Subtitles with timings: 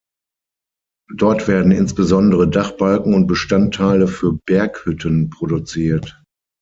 [1.15, 6.19] Dort werden insbesondere Dachbalken und Bestandteile für Berghütten produziert.